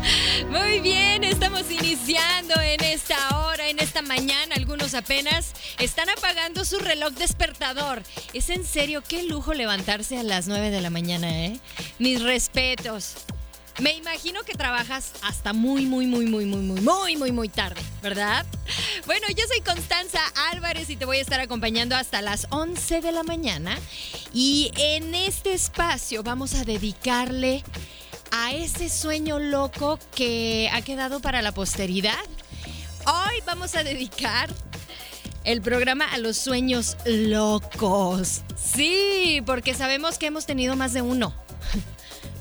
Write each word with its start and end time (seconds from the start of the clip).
Muy 0.50 0.80
bien, 0.80 1.24
estamos 1.24 1.70
iniciando 1.70 2.60
en 2.60 2.82
esta 2.82 3.38
hora, 3.38 3.68
en 3.68 3.78
esta 3.78 4.02
mañana. 4.02 4.54
Algunos 4.56 4.94
apenas 4.94 5.52
están 5.78 6.08
apagando 6.08 6.64
su 6.64 6.78
reloj 6.78 7.12
despertador. 7.12 8.02
Es 8.32 8.50
en 8.50 8.64
serio, 8.64 9.02
qué 9.06 9.22
lujo 9.24 9.54
levantarse 9.54 10.18
a 10.18 10.22
las 10.22 10.46
9 10.46 10.70
de 10.70 10.80
la 10.80 10.90
mañana, 10.90 11.28
¿eh? 11.46 11.58
Mis 11.98 12.22
respetos. 12.22 13.14
Me 13.78 13.92
imagino 13.92 14.42
que 14.42 14.52
trabajas 14.52 15.12
hasta 15.22 15.52
muy, 15.52 15.86
muy, 15.86 16.06
muy, 16.06 16.26
muy, 16.26 16.44
muy, 16.44 16.60
muy, 16.60 16.80
muy, 16.80 17.16
muy, 17.16 17.32
muy 17.32 17.48
tarde, 17.48 17.80
¿verdad? 18.02 18.44
Bueno, 19.06 19.26
yo 19.28 19.44
soy 19.48 19.62
Constanza 19.62 20.20
Álvarez 20.50 20.90
y 20.90 20.96
te 20.96 21.06
voy 21.06 21.16
a 21.18 21.22
estar 21.22 21.40
acompañando 21.40 21.96
hasta 21.96 22.20
las 22.20 22.46
11 22.50 23.00
de 23.00 23.12
la 23.12 23.22
mañana. 23.22 23.78
Y 24.34 24.70
en 24.76 25.14
este 25.14 25.54
espacio 25.54 26.22
vamos 26.22 26.54
a 26.54 26.64
dedicarle 26.64 27.64
a 28.30 28.52
ese 28.52 28.88
sueño 28.88 29.38
loco 29.38 29.98
que 30.14 30.70
ha 30.72 30.82
quedado 30.82 31.20
para 31.20 31.42
la 31.42 31.52
posteridad. 31.52 32.18
Hoy 33.06 33.42
vamos 33.46 33.74
a 33.74 33.82
dedicar 33.82 34.48
el 35.44 35.62
programa 35.62 36.04
a 36.12 36.18
los 36.18 36.36
sueños 36.36 36.96
locos. 37.06 38.42
Sí, 38.56 39.42
porque 39.46 39.74
sabemos 39.74 40.18
que 40.18 40.26
hemos 40.26 40.46
tenido 40.46 40.76
más 40.76 40.92
de 40.92 41.02
uno. 41.02 41.34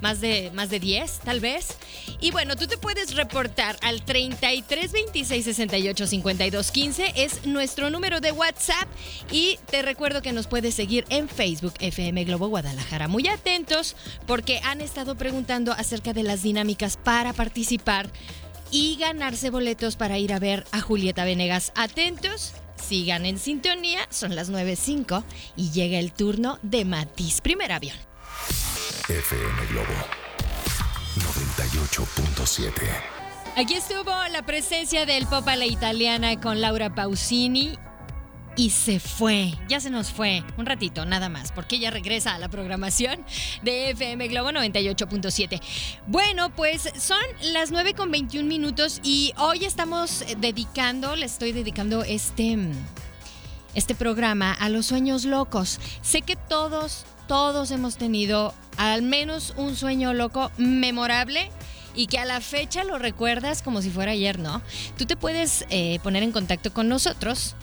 Más 0.02 0.22
de, 0.22 0.52
más 0.54 0.70
de 0.70 0.80
10, 0.80 1.20
tal 1.20 1.40
vez. 1.40 1.78
Y 2.22 2.32
bueno, 2.32 2.56
tú 2.56 2.68
te 2.68 2.78
puedes 2.78 3.16
reportar 3.16 3.78
al 3.82 4.04
33 4.04 4.92
26 4.92 5.46
68 5.46 6.08
52 6.08 6.72
15. 6.72 7.14
Es 7.16 7.46
nuestro 7.46 7.90
número 7.90 8.22
de 8.22 8.32
WhatsApp. 8.32 8.88
Y 9.32 9.60
te 9.70 9.82
recuerdo 9.82 10.22
que 10.22 10.32
nos 10.32 10.48
puedes 10.48 10.76
seguir 10.76 11.06
en 11.10 11.28
Facebook 11.28 11.74
FM 11.80 12.24
Globo 12.24 12.48
Guadalajara. 12.48 13.08
Muy 13.08 13.28
atentos 13.28 13.96
porque 14.26 14.60
han 14.64 14.82
estado 14.82 15.16
preguntando 15.16 15.74
acerca 15.74 16.14
de 16.14 16.24
las 16.24 16.44
dinámicas 16.44 16.98
para 16.98 17.34
participar 17.34 18.10
y 18.72 18.98
ganarse 18.98 19.50
boletos 19.50 19.96
para 19.96 20.18
ir 20.18 20.34
a 20.34 20.40
ver 20.40 20.66
a 20.72 20.82
Julieta 20.82 21.26
Venegas. 21.26 21.72
Atentos. 21.76 22.54
Sigan 22.76 23.26
en 23.26 23.40
sintonía, 23.40 24.00
son 24.10 24.36
las 24.36 24.50
9.05 24.50 25.24
y 25.58 25.72
llega 25.72 26.00
el 26.00 26.14
turno 26.14 26.60
de 26.62 26.86
Matiz, 26.86 27.42
primer 27.42 27.74
avión. 27.74 27.98
FM 29.10 29.66
Globo 29.72 29.88
98.7. 31.18 32.72
Aquí 33.58 33.74
estuvo 33.74 34.12
la 34.32 34.44
presencia 34.46 35.08
del 35.08 35.26
pop 35.26 35.48
a 35.48 35.56
la 35.56 35.66
italiana 35.66 36.40
con 36.40 36.62
Laura 36.62 36.94
Pausini 36.94 37.80
y 38.56 38.70
se 38.70 39.00
fue, 39.00 39.56
ya 39.68 39.80
se 39.80 39.90
nos 39.90 40.12
fue, 40.12 40.44
un 40.58 40.68
ratito 40.68 41.06
nada 41.06 41.28
más, 41.28 41.52
porque 41.52 41.78
ella 41.78 41.90
regresa 41.90 42.36
a 42.36 42.38
la 42.38 42.50
programación 42.50 43.26
de 43.64 43.90
FM 43.90 44.28
Globo 44.28 44.52
98.7. 44.52 45.60
Bueno, 46.06 46.52
pues 46.56 46.88
son 47.00 47.18
las 47.52 47.72
9 47.72 47.96
con 47.96 48.12
21 48.12 48.48
minutos 48.48 49.02
y 49.04 49.34
hoy 49.38 49.66
estamos 49.66 50.24
dedicando, 50.38 51.16
le 51.16 51.26
estoy 51.26 51.52
dedicando 51.52 52.04
este, 52.04 52.60
este 53.74 53.96
programa 53.96 54.54
a 54.54 54.70
los 54.70 54.86
sueños 54.86 55.26
locos. 55.26 55.80
Sé 56.04 56.22
que 56.22 56.36
todos, 56.36 57.08
todos 57.30 57.70
hemos 57.70 57.96
tenido 57.96 58.56
al 58.76 59.04
menos 59.04 59.54
un 59.56 59.76
sueño 59.76 60.16
loco 60.16 60.52
memorable 60.58 61.52
y 61.96 62.08
que 62.08 62.18
a 62.18 62.26
la 62.26 62.42
fecha 62.42 62.84
lo 62.84 62.98
recuerdas 62.98 63.62
como 63.62 63.84
si 63.84 63.92
fuera 63.92 64.14
ayer, 64.14 64.40
¿no? 64.40 64.64
Tú 64.98 65.06
te 65.06 65.16
puedes 65.16 65.64
eh, 65.70 66.00
poner 66.02 66.24
en 66.24 66.32
contacto 66.32 66.74
con 66.74 66.90
nosotros 66.90 67.56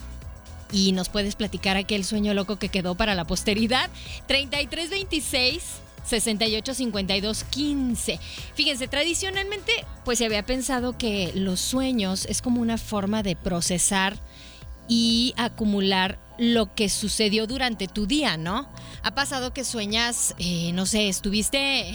y 0.70 0.92
nos 0.92 1.08
puedes 1.08 1.34
platicar 1.34 1.76
aquel 1.76 2.04
sueño 2.04 2.32
loco 2.32 2.60
que 2.60 2.68
quedó 2.68 2.94
para 2.94 3.16
la 3.16 3.24
posteridad. 3.24 3.90
3326 4.28 5.64
68 6.04 6.74
52 6.74 7.44
15. 7.44 8.20
Fíjense, 8.54 8.86
tradicionalmente 8.86 9.72
pues 10.04 10.18
se 10.18 10.26
había 10.26 10.46
pensado 10.46 10.96
que 10.96 11.32
los 11.34 11.58
sueños 11.58 12.24
es 12.26 12.40
como 12.40 12.60
una 12.60 12.78
forma 12.78 13.24
de 13.24 13.34
procesar 13.34 14.16
y 14.88 15.34
acumular 15.36 16.18
lo 16.38 16.74
que 16.74 16.88
sucedió 16.88 17.46
durante 17.46 17.88
tu 17.88 18.06
día, 18.06 18.36
¿no? 18.36 18.68
Ha 19.02 19.14
pasado 19.14 19.52
que 19.52 19.64
sueñas, 19.64 20.34
eh, 20.38 20.72
no 20.72 20.86
sé, 20.86 21.08
estuviste 21.08 21.94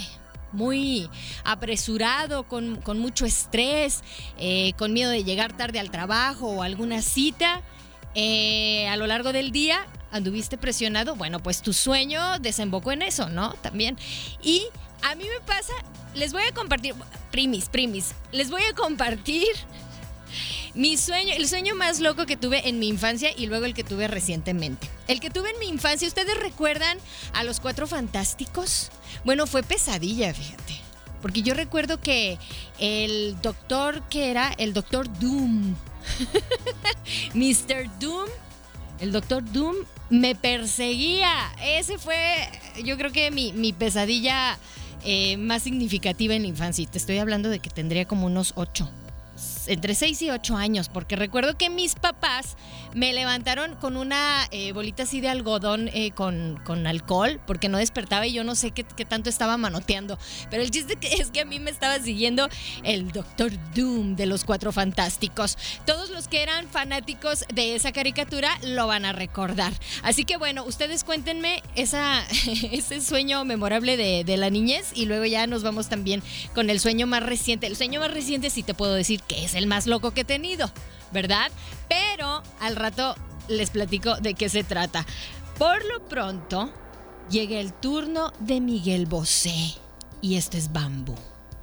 muy 0.52 1.10
apresurado, 1.44 2.44
con, 2.44 2.78
con 2.78 3.00
mucho 3.00 3.26
estrés, 3.26 4.02
eh, 4.38 4.74
con 4.78 4.94
miedo 4.94 5.12
de 5.12 5.24
llegar 5.24 5.56
tarde 5.56 5.80
al 5.80 5.92
trabajo 5.92 6.48
o 6.48 6.64
alguna 6.64 7.02
cita. 7.02 7.62
Eh, 8.16 8.88
a 8.90 8.98
lo 8.98 9.08
largo 9.08 9.32
del 9.32 9.52
día 9.52 9.86
anduviste 10.12 10.58
presionado, 10.58 11.16
bueno, 11.16 11.40
pues 11.40 11.62
tu 11.62 11.72
sueño 11.72 12.40
desembocó 12.40 12.92
en 12.92 13.04
eso, 13.04 13.30
¿no? 13.30 13.54
También. 13.62 13.98
Y 14.44 14.64
a 15.04 15.16
mí 15.16 15.24
me 15.24 15.46
pasa, 15.46 15.74
les 16.14 16.34
voy 16.34 16.44
a 16.44 16.54
compartir, 16.54 16.94
primis, 17.32 17.70
primis, 17.70 18.14
les 18.32 18.50
voy 18.50 18.64
a 18.64 18.74
compartir 18.74 19.48
mi 20.74 20.98
sueño, 20.98 21.34
el 21.36 21.48
sueño 21.48 21.76
más 21.76 22.00
loco 22.00 22.26
que 22.26 22.38
tuve 22.38 22.68
en 22.70 22.80
mi 22.80 22.88
infancia 22.88 23.32
y 23.36 23.48
luego 23.48 23.66
el 23.66 23.74
que 23.74 23.84
tuve 23.84 24.08
recientemente. 24.08 24.90
El 25.08 25.20
que 25.20 25.30
tuve 25.30 25.52
en 25.52 25.60
mi 25.60 25.68
infancia, 25.68 26.08
¿ustedes 26.08 26.40
recuerdan 26.40 26.98
a 27.34 27.44
los 27.44 27.60
cuatro 27.60 27.88
fantásticos? 27.88 28.90
Bueno, 29.26 29.48
fue 29.48 29.64
pesadilla, 29.64 30.34
fíjate. 30.34 30.80
Porque 31.22 31.42
yo 31.42 31.54
recuerdo 31.54 32.00
que 32.00 32.40
el 32.80 33.40
doctor 33.42 34.02
que 34.10 34.32
era 34.32 34.54
el 34.58 34.74
doctor 34.74 35.08
Doom, 35.20 35.76
Mr. 37.34 38.00
Doom, 38.00 38.28
el 39.00 39.12
doctor 39.12 39.44
Doom 39.52 39.76
me 40.10 40.36
perseguía. 40.36 41.52
Ese 41.62 41.98
fue, 41.98 42.50
yo 42.84 42.98
creo 42.98 43.12
que 43.12 43.30
mi, 43.30 43.54
mi 43.54 43.74
pesadilla 43.74 44.58
eh, 45.04 45.38
más 45.38 45.64
significativa 45.64 46.34
en 46.34 46.44
la 46.44 46.48
infancia. 46.48 46.84
Y 46.84 46.88
te 46.88 46.98
estoy 46.98 47.18
hablando 47.18 47.50
de 47.50 47.60
que 47.60 47.70
tendría 47.70 48.06
como 48.06 48.26
unos 48.26 48.54
ocho 48.56 48.90
entre 49.72 49.96
6 49.96 50.22
y 50.24 50.30
8 50.30 50.58
años, 50.58 50.90
porque 50.90 51.16
recuerdo 51.16 51.58
que 51.58 51.70
mis 51.70 51.96
papás 51.96 52.58
me 52.94 53.14
levantaron 53.14 53.76
con 53.76 53.96
una 53.96 54.48
eh, 54.52 54.74
bolita 54.74 55.04
así 55.04 55.22
de 55.22 55.30
algodón 55.30 55.90
eh, 55.94 56.12
con, 56.12 56.60
con, 56.66 56.88
alcohol, 56.88 57.40
porque 57.48 57.70
no 57.70 57.78
despertaba 57.78 58.28
y 58.28 58.34
yo 58.34 58.44
no 58.44 58.56
sé 58.56 58.72
qué, 58.72 58.84
tanto 58.84 59.30
estaba 59.30 59.58
manoteando. 59.58 60.18
Pero 60.50 60.64
el 60.64 60.72
chiste 60.72 60.98
es 61.02 61.32
que 61.32 61.42
a 61.42 61.46
mí 61.46 61.60
me 61.60 61.72
estaba 61.72 62.00
siguiendo 62.00 62.50
el 62.84 63.12
Doctor 63.12 63.52
Doom 63.74 64.16
de 64.16 64.26
los 64.26 64.44
Cuatro 64.44 64.72
Fantásticos. 64.72 65.58
Todos 65.86 66.10
los 66.10 66.28
que 66.28 66.44
eran 66.44 66.68
fanáticos 66.68 67.46
de 67.54 67.76
esa 67.76 67.92
caricatura 67.92 68.58
lo 68.64 68.88
van 68.88 69.06
a 69.06 69.14
recordar. 69.14 69.74
Así 70.04 70.26
que 70.26 70.38
bueno, 70.38 70.66
ustedes 70.66 71.04
cuéntenme 71.04 71.64
esa, 71.76 72.26
ese 72.72 73.02
sueño 73.02 73.46
memorable 73.46 73.96
de, 73.96 74.24
de 74.26 74.38
la 74.38 74.50
niñez 74.50 74.92
y 74.94 75.06
luego 75.06 75.26
ya 75.26 75.48
nos 75.48 75.64
vamos 75.64 75.88
también 75.88 76.22
con 76.54 76.70
el 76.70 76.80
sueño 76.80 77.08
más 77.08 77.24
reciente. 77.24 77.68
El 77.68 77.78
sueño 77.78 78.02
más 78.02 78.12
reciente 78.12 78.50
sí 78.50 78.64
te 78.64 78.74
puedo 78.74 78.94
decir 78.94 79.22
que 79.22 79.46
es 79.46 79.56
el 79.56 79.61
más 79.68 79.88
loco 79.88 80.12
que 80.12 80.22
he 80.22 80.26
tenido, 80.26 80.72
¿verdad? 81.12 81.52
Pero 81.90 82.44
al 82.60 82.76
rato 82.76 83.16
les 83.48 83.70
platico 83.70 84.16
de 84.16 84.34
qué 84.34 84.50
se 84.50 84.64
trata. 84.64 85.06
Por 85.58 85.86
lo 85.86 86.06
pronto, 86.08 86.72
llega 87.30 87.60
el 87.60 87.74
turno 87.74 88.34
de 88.40 88.62
Miguel 88.62 89.06
Bosé. 89.06 89.76
Y 90.22 90.38
esto 90.38 90.58
es 90.58 90.72
Bambú. 90.72 91.16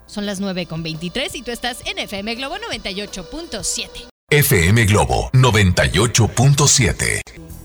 Son 0.07 0.27
las 0.27 0.41
9.23 0.41 1.31
y 1.35 1.43
tú 1.43 1.51
estás 1.51 1.83
en 1.85 1.99
FM 1.99 2.35
Globo 2.37 2.57
98.7. 2.57 4.09
FM 4.31 4.85
Globo 4.87 5.31
98.7. 5.33 7.21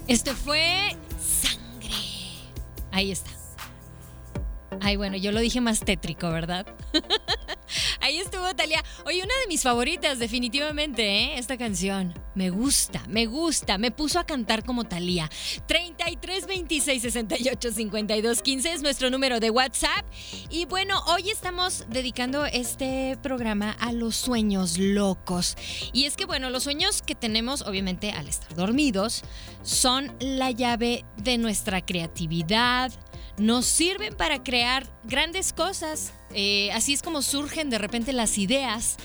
Esto 0.07 0.33
fue 0.35 0.95
Sangre. 1.19 1.95
Ahí 2.91 3.11
está. 3.11 3.31
Ay, 4.81 4.97
bueno, 4.97 5.17
yo 5.17 5.31
lo 5.31 5.39
dije 5.39 5.61
más 5.61 5.79
tétrico, 5.79 6.29
¿verdad? 6.29 6.65
Ahí 8.03 8.19
estuvo 8.19 8.53
Talia. 8.53 8.83
Oye, 9.05 9.23
una 9.23 9.33
de 9.39 9.47
mis 9.47 9.63
favoritas, 9.63 10.19
definitivamente, 10.19 11.03
¿eh? 11.03 11.39
Esta 11.39 11.57
canción. 11.57 12.13
Me 12.35 12.49
gusta, 12.49 13.01
me 13.07 13.27
gusta. 13.27 13.77
Me 13.77 13.91
puso 13.91 14.19
a 14.19 14.25
cantar 14.25 14.65
como 14.65 14.83
Talía. 14.83 15.29
33 15.67 16.45
26 16.45 17.01
68 17.01 17.71
52 17.71 18.41
15 18.41 18.73
es 18.73 18.81
nuestro 18.81 19.09
número 19.09 19.39
de 19.39 19.51
WhatsApp. 19.51 20.05
Y 20.49 20.65
bueno, 20.65 21.01
hoy 21.07 21.29
estamos 21.29 21.85
dedicando 21.87 22.45
este 22.45 23.17
programa 23.23 23.71
a 23.79 23.93
los 23.93 24.17
sueños 24.17 24.77
locos. 24.77 25.55
Y 25.93 26.03
es 26.03 26.17
que, 26.17 26.25
bueno, 26.25 26.49
los 26.49 26.63
sueños 26.63 27.01
que 27.03 27.15
tenemos, 27.15 27.61
obviamente, 27.61 28.11
al 28.11 28.27
estar 28.27 28.53
dormidos, 28.53 29.23
son 29.61 30.13
la 30.19 30.51
llave 30.51 31.05
de 31.15 31.37
nuestra 31.37 31.79
creatividad. 31.79 32.91
Nos 33.37 33.65
sirven 33.65 34.15
para 34.15 34.43
crear 34.43 34.87
grandes 35.03 35.53
cosas. 35.53 36.13
Eh, 36.33 36.71
así 36.71 36.93
es 36.93 37.01
como 37.01 37.21
surgen 37.21 37.69
de 37.69 37.77
repente 37.77 38.13
las 38.13 38.37
ideas. 38.37 38.97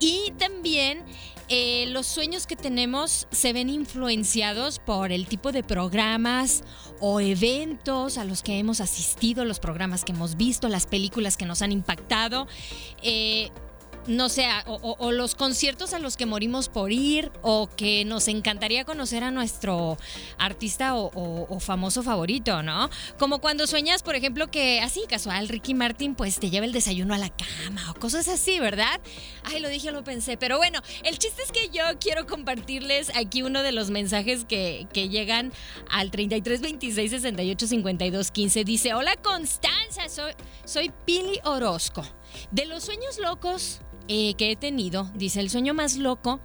Y 0.00 0.32
también 0.38 1.04
eh, 1.48 1.86
los 1.90 2.06
sueños 2.06 2.46
que 2.46 2.56
tenemos 2.56 3.28
se 3.30 3.52
ven 3.52 3.68
influenciados 3.68 4.80
por 4.80 5.12
el 5.12 5.26
tipo 5.26 5.52
de 5.52 5.62
programas 5.62 6.64
o 6.98 7.20
eventos 7.20 8.18
a 8.18 8.24
los 8.24 8.42
que 8.42 8.58
hemos 8.58 8.80
asistido, 8.80 9.44
los 9.44 9.60
programas 9.60 10.04
que 10.04 10.12
hemos 10.12 10.36
visto, 10.36 10.68
las 10.68 10.86
películas 10.86 11.36
que 11.36 11.46
nos 11.46 11.62
han 11.62 11.70
impactado. 11.70 12.48
Eh, 13.02 13.50
no 14.06 14.28
sé, 14.28 14.46
o, 14.66 15.12
los 15.12 15.34
conciertos 15.34 15.92
a 15.92 15.98
los 15.98 16.16
que 16.16 16.26
morimos 16.26 16.68
por 16.68 16.92
ir, 16.92 17.32
o 17.42 17.68
que 17.76 18.04
nos 18.04 18.28
encantaría 18.28 18.84
conocer 18.84 19.24
a 19.24 19.30
nuestro 19.30 19.98
artista 20.38 20.94
o, 20.94 21.60
famoso 21.60 22.02
favorito, 22.02 22.62
¿no? 22.62 22.90
Como 23.18 23.40
cuando 23.40 23.66
sueñas, 23.66 24.02
por 24.02 24.14
ejemplo, 24.14 24.48
que 24.48 24.80
así 24.80 25.02
casual, 25.08 25.48
Ricky 25.48 25.74
Martin, 25.74 26.14
pues 26.14 26.38
te 26.38 26.50
lleva 26.50 26.66
el 26.66 26.72
desayuno 26.72 27.14
a 27.14 27.18
la 27.18 27.30
cama 27.30 27.90
o 27.90 27.94
cosas 27.94 28.28
así, 28.28 28.60
¿verdad? 28.60 29.00
Ay, 29.44 29.60
lo 29.60 29.68
dije, 29.68 29.90
lo 29.90 30.04
pensé, 30.04 30.36
pero 30.36 30.58
bueno, 30.58 30.80
el 31.02 31.18
chiste 31.18 31.42
es 31.42 31.52
que 31.52 31.68
yo 31.70 31.82
quiero 32.00 32.26
compartirles 32.26 33.10
aquí 33.16 33.42
uno 33.42 33.62
de 33.62 33.72
los 33.72 33.90
mensajes 33.90 34.44
que, 34.44 34.86
que 34.92 35.08
llegan 35.08 35.52
al 35.90 36.10
33 36.10 36.60
26 36.60 37.10
68 37.10 37.66
52 37.66 38.30
15. 38.30 38.64
Dice: 38.64 38.94
Hola 38.94 39.16
Constanza, 39.16 40.08
soy, 40.08 40.32
soy 40.64 40.92
Pili 41.04 41.40
Orozco. 41.44 42.04
De 42.50 42.66
los 42.66 42.84
sueños 42.84 43.18
locos 43.18 43.80
eh, 44.08 44.34
que 44.34 44.52
he 44.52 44.56
tenido, 44.56 45.10
dice, 45.14 45.40
el 45.40 45.50
sueño 45.50 45.74
más 45.74 45.96
loco 45.96 46.40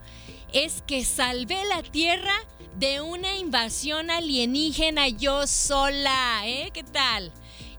es 0.54 0.84
que 0.86 1.04
salvé 1.06 1.64
la 1.66 1.82
Tierra 1.84 2.34
de 2.78 3.02
una 3.02 3.36
invasión 3.38 4.10
alienígena 4.10 5.08
yo 5.08 5.48
sola, 5.48 6.42
¿eh? 6.46 6.72
¿Qué 6.74 6.84
tal? 6.84 7.32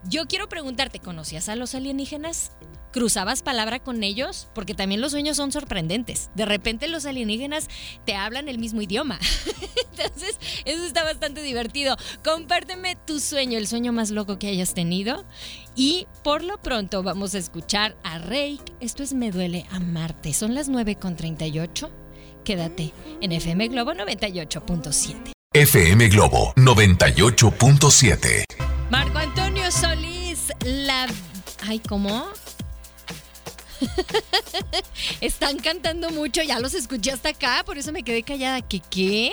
Yo 0.04 0.26
quiero 0.26 0.48
preguntarte, 0.48 1.00
¿conocías 1.00 1.48
a 1.48 1.56
los 1.56 1.74
alienígenas? 1.74 2.52
cruzabas 2.92 3.42
palabra 3.42 3.80
con 3.80 4.04
ellos, 4.04 4.48
porque 4.54 4.74
también 4.74 5.00
los 5.00 5.12
sueños 5.12 5.36
son 5.36 5.50
sorprendentes. 5.50 6.30
De 6.34 6.44
repente 6.44 6.86
los 6.86 7.06
alienígenas 7.06 7.68
te 8.04 8.14
hablan 8.14 8.48
el 8.48 8.58
mismo 8.58 8.82
idioma. 8.82 9.18
Entonces, 9.90 10.38
eso 10.64 10.84
está 10.84 11.02
bastante 11.02 11.42
divertido. 11.42 11.96
Compárteme 12.22 12.96
tu 13.06 13.18
sueño, 13.18 13.58
el 13.58 13.66
sueño 13.66 13.92
más 13.92 14.10
loco 14.10 14.38
que 14.38 14.48
hayas 14.48 14.74
tenido. 14.74 15.24
Y 15.74 16.06
por 16.22 16.44
lo 16.44 16.58
pronto 16.58 17.02
vamos 17.02 17.34
a 17.34 17.38
escuchar 17.38 17.96
a 18.02 18.18
Rey. 18.18 18.60
Esto 18.80 19.02
es 19.02 19.14
Me 19.14 19.30
duele 19.30 19.66
amarte. 19.70 20.32
Son 20.34 20.54
las 20.54 20.70
9.38. 20.70 21.90
Quédate 22.44 22.92
en 23.20 23.32
FM 23.32 23.68
Globo 23.68 23.92
98.7. 23.92 25.32
FM 25.54 26.08
Globo 26.08 26.52
98.7. 26.56 28.44
Marco 28.90 29.18
Antonio 29.18 29.70
Solís, 29.70 30.48
la... 30.64 31.06
Ay, 31.66 31.78
¿cómo? 31.78 32.26
Están 35.20 35.58
cantando 35.58 36.10
mucho, 36.10 36.42
ya 36.42 36.58
los 36.58 36.74
escuché 36.74 37.12
hasta 37.12 37.30
acá, 37.30 37.62
por 37.64 37.78
eso 37.78 37.92
me 37.92 38.02
quedé 38.02 38.22
callada. 38.22 38.60
¿Qué 38.62 38.80
qué? 38.90 39.32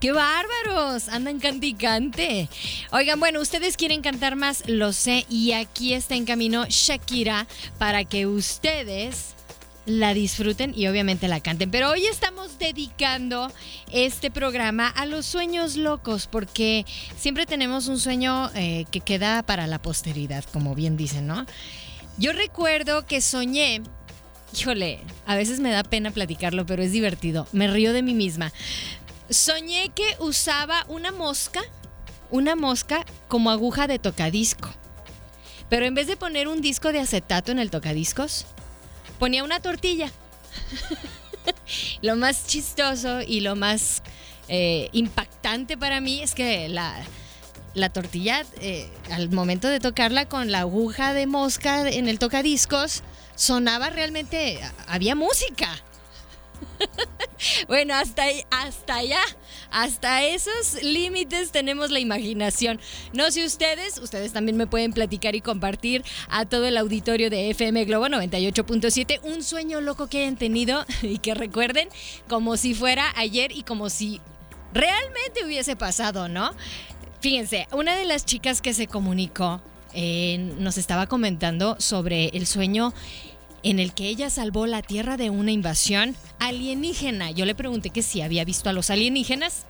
¡Qué 0.00 0.12
bárbaros! 0.12 1.08
Andan 1.08 1.40
canticante. 1.40 2.48
Oigan, 2.92 3.18
bueno, 3.18 3.40
ustedes 3.40 3.76
quieren 3.76 4.00
cantar 4.00 4.36
más, 4.36 4.62
lo 4.68 4.92
sé, 4.92 5.26
y 5.28 5.52
aquí 5.52 5.92
está 5.92 6.14
en 6.14 6.24
camino 6.24 6.66
Shakira 6.68 7.48
para 7.78 8.04
que 8.04 8.26
ustedes 8.26 9.34
la 9.86 10.14
disfruten 10.14 10.72
y 10.76 10.86
obviamente 10.86 11.26
la 11.26 11.40
canten. 11.40 11.72
Pero 11.72 11.90
hoy 11.90 12.06
estamos 12.06 12.60
dedicando 12.60 13.50
este 13.90 14.30
programa 14.30 14.86
a 14.86 15.04
los 15.04 15.26
sueños 15.26 15.76
locos, 15.76 16.28
porque 16.28 16.86
siempre 17.16 17.44
tenemos 17.44 17.88
un 17.88 17.98
sueño 17.98 18.50
eh, 18.54 18.84
que 18.92 19.00
queda 19.00 19.42
para 19.42 19.66
la 19.66 19.80
posteridad, 19.80 20.44
como 20.52 20.76
bien 20.76 20.96
dicen, 20.96 21.26
¿no? 21.26 21.44
Yo 22.18 22.32
recuerdo 22.32 23.04
que 23.04 23.20
soñé, 23.20 23.82
híjole, 24.56 25.00
a 25.26 25.34
veces 25.34 25.58
me 25.58 25.70
da 25.70 25.82
pena 25.82 26.12
platicarlo, 26.12 26.66
pero 26.66 26.82
es 26.84 26.92
divertido. 26.92 27.48
Me 27.52 27.66
río 27.66 27.92
de 27.92 28.02
mí 28.02 28.14
misma. 28.14 28.52
Soñé 29.30 29.90
que 29.94 30.16
usaba 30.20 30.84
una 30.88 31.12
mosca, 31.12 31.60
una 32.30 32.56
mosca 32.56 33.04
como 33.28 33.50
aguja 33.50 33.86
de 33.86 33.98
tocadisco. 33.98 34.70
Pero 35.68 35.84
en 35.84 35.94
vez 35.94 36.06
de 36.06 36.16
poner 36.16 36.48
un 36.48 36.62
disco 36.62 36.92
de 36.92 37.00
acetato 37.00 37.52
en 37.52 37.58
el 37.58 37.70
tocadiscos, 37.70 38.46
ponía 39.18 39.44
una 39.44 39.60
tortilla. 39.60 40.10
lo 42.02 42.16
más 42.16 42.46
chistoso 42.46 43.20
y 43.20 43.40
lo 43.40 43.54
más 43.54 44.02
eh, 44.48 44.88
impactante 44.92 45.76
para 45.76 46.00
mí 46.00 46.22
es 46.22 46.34
que 46.34 46.68
la, 46.68 46.94
la 47.74 47.90
tortilla, 47.90 48.44
eh, 48.60 48.88
al 49.10 49.30
momento 49.30 49.68
de 49.68 49.80
tocarla 49.80 50.26
con 50.26 50.50
la 50.50 50.60
aguja 50.60 51.12
de 51.12 51.26
mosca 51.26 51.88
en 51.88 52.08
el 52.08 52.18
tocadiscos, 52.18 53.02
sonaba 53.34 53.90
realmente, 53.90 54.60
había 54.86 55.14
música. 55.14 55.70
bueno, 57.68 57.94
hasta, 57.94 58.24
hasta 58.50 58.96
allá, 58.96 59.20
hasta 59.70 60.22
esos 60.24 60.82
límites 60.82 61.50
tenemos 61.50 61.90
la 61.90 62.00
imaginación. 62.00 62.80
No 63.12 63.30
sé 63.30 63.44
ustedes, 63.44 63.98
ustedes 63.98 64.32
también 64.32 64.56
me 64.56 64.66
pueden 64.66 64.92
platicar 64.92 65.34
y 65.34 65.40
compartir 65.40 66.04
a 66.28 66.46
todo 66.46 66.66
el 66.66 66.76
auditorio 66.76 67.30
de 67.30 67.50
FM 67.50 67.84
Globo 67.84 68.06
98.7 68.06 69.20
un 69.22 69.42
sueño 69.42 69.80
loco 69.80 70.08
que 70.08 70.22
hayan 70.22 70.36
tenido 70.36 70.84
y 71.02 71.18
que 71.18 71.34
recuerden 71.34 71.88
como 72.28 72.56
si 72.56 72.74
fuera 72.74 73.12
ayer 73.16 73.52
y 73.52 73.62
como 73.62 73.90
si 73.90 74.20
realmente 74.72 75.44
hubiese 75.44 75.76
pasado, 75.76 76.28
¿no? 76.28 76.52
Fíjense, 77.20 77.66
una 77.72 77.96
de 77.96 78.04
las 78.04 78.24
chicas 78.24 78.62
que 78.62 78.74
se 78.74 78.86
comunicó 78.86 79.60
eh, 79.94 80.38
nos 80.58 80.78
estaba 80.78 81.06
comentando 81.06 81.76
sobre 81.80 82.28
el 82.28 82.46
sueño 82.46 82.92
en 83.62 83.78
el 83.78 83.92
que 83.92 84.08
ella 84.08 84.30
salvó 84.30 84.66
la 84.66 84.82
Tierra 84.82 85.16
de 85.16 85.30
una 85.30 85.52
invasión 85.52 86.16
alienígena. 86.38 87.30
Yo 87.30 87.44
le 87.44 87.54
pregunté 87.54 87.90
que 87.90 88.02
si 88.02 88.20
había 88.20 88.44
visto 88.44 88.70
a 88.70 88.72
los 88.72 88.90
alienígenas 88.90 89.66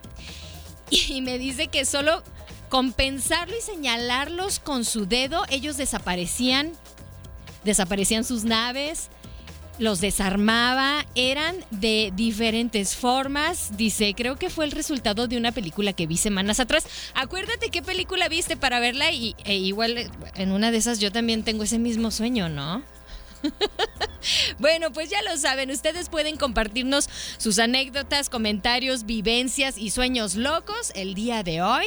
y 0.90 1.20
me 1.20 1.38
dice 1.38 1.68
que 1.68 1.84
solo 1.84 2.22
con 2.68 2.92
pensarlo 2.92 3.56
y 3.56 3.62
señalarlos 3.62 4.58
con 4.60 4.84
su 4.84 5.06
dedo, 5.06 5.44
ellos 5.48 5.76
desaparecían, 5.76 6.72
desaparecían 7.64 8.24
sus 8.24 8.44
naves, 8.44 9.08
los 9.78 10.00
desarmaba, 10.00 11.06
eran 11.14 11.56
de 11.70 12.12
diferentes 12.14 12.96
formas. 12.96 13.76
Dice, 13.76 14.14
creo 14.14 14.36
que 14.36 14.50
fue 14.50 14.64
el 14.64 14.72
resultado 14.72 15.28
de 15.28 15.36
una 15.36 15.52
película 15.52 15.92
que 15.92 16.06
vi 16.06 16.16
semanas 16.16 16.60
atrás. 16.60 16.86
Acuérdate 17.14 17.70
qué 17.70 17.80
película 17.80 18.28
viste 18.28 18.56
para 18.56 18.80
verla 18.80 19.12
y 19.12 19.34
e 19.44 19.56
igual 19.56 20.10
en 20.34 20.52
una 20.52 20.70
de 20.70 20.78
esas 20.78 20.98
yo 20.98 21.12
también 21.12 21.44
tengo 21.44 21.62
ese 21.62 21.78
mismo 21.78 22.10
sueño, 22.10 22.48
¿no? 22.48 22.82
bueno, 24.58 24.92
pues 24.92 25.10
ya 25.10 25.22
lo 25.22 25.36
saben, 25.36 25.70
ustedes 25.70 26.08
pueden 26.08 26.36
compartirnos 26.36 27.08
sus 27.38 27.58
anécdotas, 27.58 28.28
comentarios, 28.28 29.06
vivencias 29.06 29.78
y 29.78 29.90
sueños 29.90 30.34
locos 30.34 30.92
el 30.94 31.14
día 31.14 31.42
de 31.42 31.62
hoy 31.62 31.86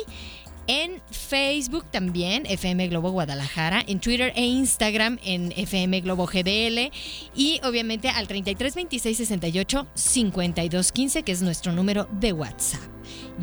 en 0.68 1.02
Facebook 1.12 1.86
también, 1.92 2.46
FM 2.46 2.88
Globo 2.88 3.12
Guadalajara, 3.12 3.84
en 3.86 4.00
Twitter 4.00 4.32
e 4.36 4.46
Instagram 4.46 5.20
en 5.24 5.52
FM 5.52 6.02
Globo 6.02 6.26
GDL 6.26 6.92
y 7.36 7.60
obviamente 7.64 8.10
al 8.10 8.28
33 8.28 8.76
26 8.76 9.18
68 9.18 9.88
52 9.94 10.92
15, 10.92 11.24
que 11.24 11.32
es 11.32 11.42
nuestro 11.42 11.74
número 11.74 12.08
de 12.12 12.34
WhatsApp. 12.34 12.82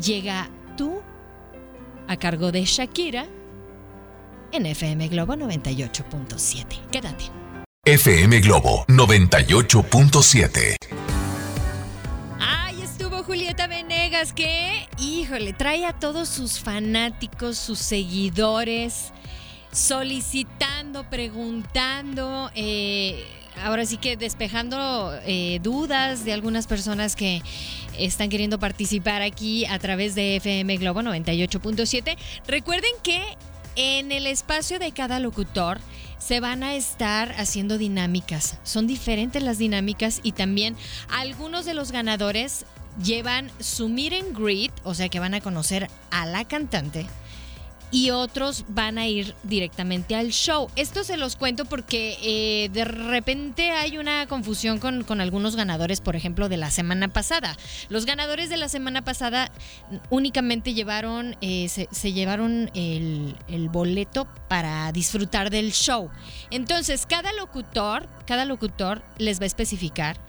Llega 0.01 0.49
tú 0.77 1.01
a 2.07 2.17
cargo 2.17 2.51
de 2.51 2.65
Shakira 2.65 3.27
en 4.51 4.65
FM 4.65 5.07
Globo 5.09 5.33
98.7. 5.33 6.89
Quédate. 6.91 7.25
FM 7.85 8.41
Globo 8.41 8.85
98.7. 8.87 10.75
Julieta 13.29 13.67
Venegas 13.67 14.33
que, 14.33 14.87
híjole, 14.97 15.53
trae 15.53 15.85
a 15.85 15.93
todos 15.93 16.29
sus 16.29 16.59
fanáticos, 16.59 17.59
sus 17.59 17.77
seguidores, 17.77 19.11
solicitando, 19.71 21.07
preguntando, 21.11 22.49
eh, 22.55 23.23
ahora 23.63 23.85
sí 23.85 23.97
que 23.97 24.17
despejando 24.17 25.13
eh, 25.25 25.59
dudas 25.61 26.25
de 26.25 26.33
algunas 26.33 26.65
personas 26.65 27.15
que 27.15 27.43
están 27.99 28.29
queriendo 28.29 28.57
participar 28.57 29.21
aquí 29.21 29.65
a 29.65 29.77
través 29.77 30.15
de 30.15 30.37
FM 30.37 30.77
Globo 30.77 31.01
98.7. 31.01 32.17
Recuerden 32.47 32.93
que 33.03 33.21
en 33.81 34.11
el 34.11 34.27
espacio 34.27 34.77
de 34.77 34.91
cada 34.91 35.21
locutor 35.21 35.79
se 36.17 36.41
van 36.41 36.63
a 36.63 36.75
estar 36.75 37.33
haciendo 37.37 37.77
dinámicas. 37.77 38.57
Son 38.63 38.87
diferentes 38.87 39.41
las 39.41 39.57
dinámicas 39.57 40.19
y 40.21 40.33
también 40.33 40.75
algunos 41.09 41.63
de 41.63 41.73
los 41.73 41.93
ganadores 41.93 42.65
llevan 43.01 43.49
su 43.61 43.87
meet 43.87 44.11
and 44.11 44.37
greet, 44.37 44.73
o 44.83 44.93
sea 44.93 45.07
que 45.07 45.21
van 45.21 45.33
a 45.33 45.39
conocer 45.39 45.89
a 46.11 46.25
la 46.25 46.43
cantante 46.43 47.07
y 47.91 48.11
otros 48.11 48.65
van 48.69 48.97
a 48.97 49.07
ir 49.07 49.35
directamente 49.43 50.15
al 50.15 50.29
show. 50.29 50.69
Esto 50.75 51.03
se 51.03 51.17
los 51.17 51.35
cuento 51.35 51.65
porque 51.65 52.17
eh, 52.21 52.69
de 52.69 52.85
repente 52.85 53.71
hay 53.71 53.97
una 53.97 54.27
confusión 54.27 54.79
con, 54.79 55.03
con, 55.03 55.21
algunos 55.21 55.55
ganadores, 55.55 56.01
por 56.01 56.15
ejemplo, 56.15 56.49
de 56.49 56.57
la 56.57 56.71
semana 56.71 57.07
pasada. 57.07 57.57
Los 57.89 58.05
ganadores 58.05 58.49
de 58.49 58.57
la 58.57 58.69
semana 58.69 59.03
pasada 59.03 59.51
únicamente 60.09 60.73
llevaron, 60.73 61.35
eh, 61.41 61.67
se, 61.69 62.13
llevaron 62.13 62.69
el, 62.73 63.35
el 63.47 63.69
boleto 63.69 64.27
para 64.47 64.91
disfrutar 64.91 65.49
del 65.49 65.71
show. 65.71 66.09
Entonces, 66.51 67.05
cada 67.05 67.33
locutor, 67.33 68.07
cada 68.25 68.45
locutor 68.45 69.01
les 69.17 69.39
va 69.39 69.43
a 69.43 69.47
especificar 69.47 70.28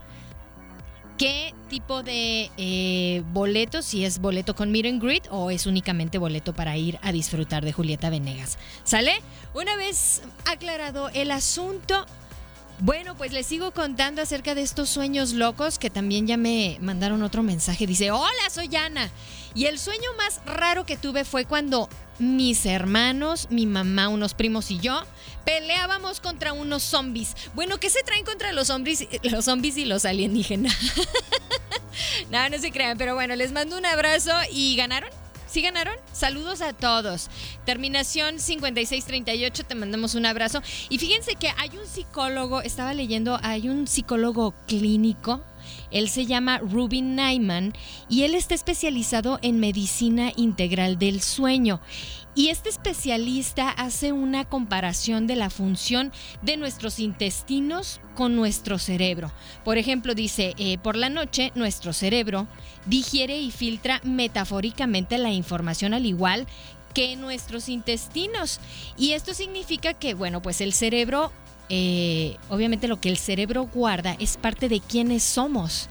qué 1.20 1.54
tipo 1.68 2.02
de 2.02 2.50
eh, 2.56 3.22
boleto, 3.26 3.82
si 3.82 4.06
es 4.06 4.20
boleto 4.20 4.54
con 4.54 4.72
meet 4.72 4.86
and 4.86 5.02
greet 5.02 5.28
o 5.30 5.50
es 5.50 5.66
únicamente 5.66 6.16
boleto 6.16 6.54
para 6.54 6.78
ir 6.78 6.98
a 7.02 7.12
disfrutar 7.12 7.62
de 7.62 7.74
Julieta 7.74 8.08
Venegas. 8.08 8.56
¿Sale? 8.84 9.20
Una 9.52 9.76
vez 9.76 10.22
aclarado 10.46 11.10
el 11.10 11.30
asunto, 11.30 12.06
bueno, 12.78 13.18
pues 13.18 13.32
les 13.34 13.44
sigo 13.44 13.72
contando 13.72 14.22
acerca 14.22 14.54
de 14.54 14.62
estos 14.62 14.88
sueños 14.88 15.34
locos 15.34 15.78
que 15.78 15.90
también 15.90 16.26
ya 16.26 16.38
me 16.38 16.78
mandaron 16.80 17.22
otro 17.22 17.42
mensaje. 17.42 17.86
Dice, 17.86 18.10
hola, 18.10 18.48
soy 18.50 18.74
Ana. 18.74 19.10
Y 19.54 19.66
el 19.66 19.78
sueño 19.78 20.08
más 20.16 20.40
raro 20.46 20.86
que 20.86 20.96
tuve 20.96 21.26
fue 21.26 21.44
cuando 21.44 21.90
mis 22.20 22.66
hermanos, 22.66 23.48
mi 23.50 23.66
mamá, 23.66 24.08
unos 24.08 24.34
primos 24.34 24.70
y 24.70 24.78
yo 24.78 25.02
peleábamos 25.44 26.20
contra 26.20 26.52
unos 26.52 26.82
zombies. 26.82 27.34
Bueno, 27.54 27.80
¿qué 27.80 27.90
se 27.90 28.02
traen 28.02 28.24
contra 28.24 28.52
los 28.52 28.68
zombies, 28.68 29.08
los 29.22 29.46
zombies 29.46 29.76
y 29.78 29.84
los 29.84 30.04
alienígenas? 30.04 30.76
no, 32.30 32.48
no 32.48 32.58
se 32.58 32.70
crean, 32.70 32.98
pero 32.98 33.14
bueno, 33.14 33.34
les 33.34 33.52
mando 33.52 33.76
un 33.76 33.86
abrazo 33.86 34.32
y 34.52 34.76
ganaron. 34.76 35.10
¿Sí 35.48 35.62
ganaron? 35.62 35.96
Saludos 36.12 36.60
a 36.60 36.72
todos. 36.72 37.28
Terminación 37.64 38.38
5638, 38.38 39.64
te 39.64 39.74
mandamos 39.74 40.14
un 40.14 40.26
abrazo. 40.26 40.62
Y 40.88 40.98
fíjense 40.98 41.34
que 41.34 41.52
hay 41.56 41.70
un 41.76 41.88
psicólogo, 41.88 42.62
estaba 42.62 42.94
leyendo, 42.94 43.40
hay 43.42 43.68
un 43.68 43.88
psicólogo 43.88 44.54
clínico 44.68 45.42
él 45.90 46.08
se 46.08 46.26
llama 46.26 46.58
Rubin 46.58 47.16
Nyman 47.16 47.72
y 48.08 48.22
él 48.22 48.34
está 48.34 48.54
especializado 48.54 49.38
en 49.42 49.60
medicina 49.60 50.32
integral 50.36 50.98
del 50.98 51.20
sueño. 51.20 51.80
Y 52.34 52.48
este 52.48 52.68
especialista 52.68 53.70
hace 53.70 54.12
una 54.12 54.44
comparación 54.44 55.26
de 55.26 55.34
la 55.34 55.50
función 55.50 56.12
de 56.42 56.56
nuestros 56.56 57.00
intestinos 57.00 58.00
con 58.14 58.36
nuestro 58.36 58.78
cerebro. 58.78 59.32
Por 59.64 59.78
ejemplo, 59.78 60.14
dice, 60.14 60.54
eh, 60.56 60.78
por 60.78 60.96
la 60.96 61.10
noche 61.10 61.50
nuestro 61.56 61.92
cerebro 61.92 62.46
digiere 62.86 63.38
y 63.40 63.50
filtra 63.50 64.00
metafóricamente 64.04 65.18
la 65.18 65.32
información 65.32 65.92
al 65.92 66.06
igual 66.06 66.46
que 66.94 67.16
nuestros 67.16 67.68
intestinos. 67.68 68.60
Y 68.96 69.12
esto 69.12 69.34
significa 69.34 69.94
que, 69.94 70.14
bueno, 70.14 70.40
pues 70.40 70.60
el 70.60 70.72
cerebro 70.72 71.32
eh, 71.70 72.36
obviamente 72.48 72.88
lo 72.88 73.00
que 73.00 73.08
el 73.08 73.16
cerebro 73.16 73.70
guarda 73.72 74.16
es 74.18 74.36
parte 74.36 74.68
de 74.68 74.80
quienes 74.80 75.22
somos. 75.22 75.88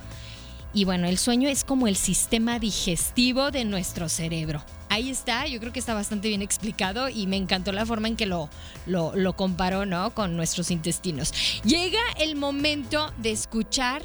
Y 0.73 0.85
bueno, 0.85 1.07
el 1.07 1.17
sueño 1.17 1.49
es 1.49 1.63
como 1.63 1.87
el 1.87 1.95
sistema 1.95 2.59
digestivo 2.59 3.49
de 3.49 3.65
nuestro 3.65 4.07
cerebro. 4.07 4.63
Ahí 4.89 5.09
está, 5.09 5.47
yo 5.47 5.59
creo 5.59 5.73
que 5.73 5.79
está 5.79 5.95
bastante 5.95 6.27
bien 6.27 6.41
explicado 6.43 7.09
y 7.09 7.25
me 7.25 7.37
encantó 7.37 7.71
la 7.71 7.85
forma 7.85 8.07
en 8.07 8.15
que 8.15 8.25
lo, 8.25 8.49
lo, 8.85 9.15
lo 9.15 9.35
comparó 9.35 9.85
¿no? 9.85 10.13
con 10.13 10.35
nuestros 10.35 10.69
intestinos. 10.69 11.33
Llega 11.63 12.01
el 12.19 12.35
momento 12.35 13.11
de 13.17 13.31
escuchar 13.31 14.03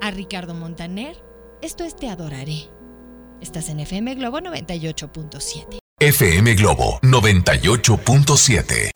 a 0.00 0.10
Ricardo 0.10 0.54
Montaner. 0.54 1.16
Esto 1.62 1.84
es 1.84 1.96
Te 1.96 2.10
Adoraré. 2.10 2.68
Estás 3.40 3.68
en 3.68 3.80
FM 3.80 4.14
Globo 4.16 4.38
98.7. 4.40 5.78
FM 6.00 6.54
Globo 6.54 7.00
98.7. 7.02 8.90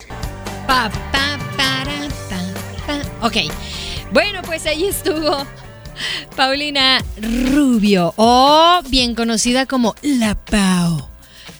Papá. 0.66 1.49
Ok, 3.22 3.36
bueno, 4.12 4.40
pues 4.42 4.64
ahí 4.64 4.86
estuvo 4.86 5.46
Paulina 6.36 7.04
Rubio, 7.20 8.14
o 8.16 8.80
bien 8.88 9.14
conocida 9.14 9.66
como 9.66 9.94
La 10.00 10.34
Pau. 10.34 11.06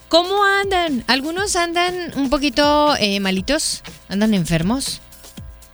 ¿Cómo 0.08 0.42
andan? 0.42 1.04
Algunos 1.06 1.56
andan 1.56 2.12
un 2.16 2.30
poquito 2.30 2.96
eh, 2.96 3.20
malitos, 3.20 3.82
andan 4.08 4.32
enfermos. 4.32 5.02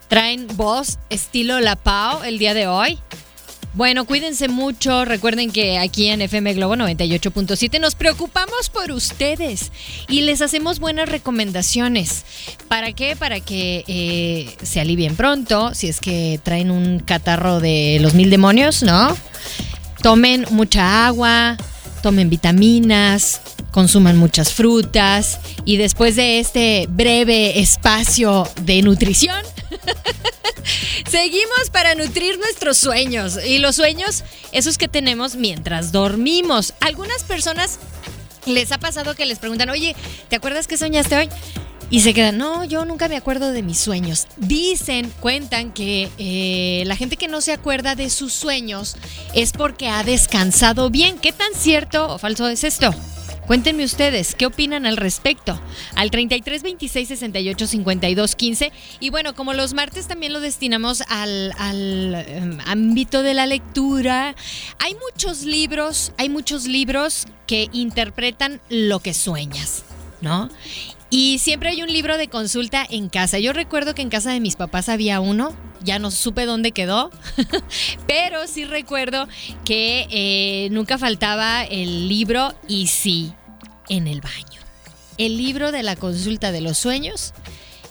¿Traen 0.09 0.49
voz 0.57 0.99
estilo 1.09 1.61
La 1.61 1.77
Pau 1.77 2.25
el 2.25 2.39
día 2.39 2.53
de 2.53 2.67
hoy? 2.67 2.99
Bueno, 3.77 4.07
cuídense 4.07 4.49
mucho. 4.49 5.05
Recuerden 5.05 5.51
que 5.51 5.77
aquí 5.77 6.07
en 6.07 6.23
FM 6.23 6.55
Globo 6.55 6.77
98.7 6.77 7.79
nos 7.79 7.95
preocupamos 7.95 8.71
por 8.71 8.91
ustedes 8.91 9.71
y 10.09 10.23
les 10.23 10.41
hacemos 10.41 10.81
buenas 10.81 11.11
recomendaciones. 11.11 12.25
¿Para 12.69 12.95
qué? 12.95 13.17
Para 13.17 13.41
que 13.41 13.85
eh, 13.87 14.57
se 14.63 14.81
alivien 14.81 15.15
pronto, 15.15 15.75
si 15.75 15.89
es 15.89 16.01
que 16.01 16.41
traen 16.43 16.71
un 16.71 17.01
catarro 17.01 17.61
de 17.61 17.99
los 18.01 18.15
mil 18.15 18.31
demonios, 18.31 18.83
¿no? 18.83 19.15
Tomen 20.03 20.47
mucha 20.53 21.07
agua, 21.07 21.59
tomen 22.03 22.31
vitaminas, 22.31 23.43
consuman 23.73 24.17
muchas 24.17 24.55
frutas 24.55 25.39
y 25.67 25.77
después 25.77 26.17
de 26.17 26.39
este 26.39 26.87
breve 26.89 27.61
espacio 27.61 28.49
de 28.63 28.81
nutrición, 28.81 29.37
Seguimos 31.11 31.71
para 31.73 31.95
nutrir 31.95 32.39
nuestros 32.39 32.77
sueños 32.77 33.39
y 33.45 33.59
los 33.59 33.77
sueños, 33.77 34.25
esos 34.53 34.79
que 34.79 34.89
tenemos 34.89 35.37
mientras 35.37 35.93
dormimos. 35.93 36.75
Algunas 36.81 37.25
personas 37.25 37.79
les 38.47 38.73
ha 38.73 38.79
pasado 38.79 39.15
que 39.15 39.27
les 39.27 39.39
preguntan, 39.39 39.71
oye, 39.71 39.95
¿te 40.29 40.37
acuerdas 40.37 40.67
que 40.67 40.77
soñaste 40.77 41.17
hoy? 41.17 41.29
Y 41.89 42.01
se 42.01 42.15
quedan, 42.15 42.37
no, 42.37 42.65
yo 42.65 42.85
nunca 42.85 43.07
me 43.07 43.17
acuerdo 43.17 43.53
de 43.53 43.63
mis 43.63 43.79
sueños. 43.79 44.27
Dicen, 44.37 45.13
cuentan 45.21 45.73
que 45.73 46.11
eh, 46.19 46.83
la 46.85 46.97
gente 46.97 47.17
que 47.17 47.29
no 47.29 47.41
se 47.41 47.53
acuerda 47.53 47.95
de 47.95 48.11
sus 48.11 48.33
sueños 48.33 48.97
es 49.35 49.53
porque 49.53 49.89
ha 49.89 50.03
descansado 50.03 50.91
bien. 50.91 51.19
¿Qué 51.19 51.33
tan 51.33 51.55
cierto 51.55 52.09
o 52.09 52.19
falso 52.19 52.49
es 52.49 52.65
esto? 52.65 52.93
Cuéntenme 53.47 53.85
ustedes, 53.85 54.35
¿qué 54.35 54.45
opinan 54.45 54.87
al 54.87 54.97
respecto? 54.97 55.61
Al 55.95 56.11
33 56.11 56.65
26 56.65 57.09
68 57.09 57.67
52 57.69 58.35
15. 58.35 58.73
Y 58.99 59.11
bueno, 59.11 59.37
como 59.37 59.55
los 59.55 59.73
martes 59.73 60.09
también 60.09 60.33
lo 60.33 60.41
destinamos 60.41 61.03
al, 61.09 61.53
al 61.59 62.27
um, 62.43 62.59
ámbito 62.67 63.23
de 63.23 63.35
la 63.35 63.47
lectura, 63.47 64.35
hay 64.81 64.97
muchos 64.97 65.43
libros, 65.43 66.13
hay 66.19 66.29
muchos 66.29 66.67
libros 66.67 67.27
que 67.47 67.69
interpretan 67.73 68.61
lo 68.69 68.99
que 68.99 69.15
sueñas, 69.15 69.85
¿no? 70.21 70.51
Y 71.09 71.39
siempre 71.39 71.71
hay 71.71 71.83
un 71.83 71.93
libro 71.93 72.19
de 72.19 72.29
consulta 72.29 72.85
en 72.89 73.09
casa. 73.09 73.39
Yo 73.39 73.53
recuerdo 73.53 73.95
que 73.95 74.03
en 74.03 74.11
casa 74.11 74.33
de 74.33 74.41
mis 74.41 74.57
papás 74.57 74.89
había 74.89 75.21
uno, 75.21 75.55
ya 75.83 75.99
no 75.99 76.11
supe 76.11 76.47
dónde 76.47 76.73
quedó, 76.73 77.11
pero 78.09 78.47
sí 78.47 78.65
recuerdo 78.65 79.29
que 79.65 80.07
eh, 80.11 80.69
nunca 80.71 80.99
faltaba 80.99 81.63
el 81.65 82.09
libro 82.09 82.55
y 82.67 82.89
sí, 82.89 83.33
en 83.89 84.09
el 84.09 84.21
baño. 84.21 84.61
El 85.17 85.37
libro 85.37 85.73
de 85.73 85.83
la 85.83 85.97
consulta 85.97 86.53
de 86.53 86.61
los 86.61 86.77
sueños 86.77 87.33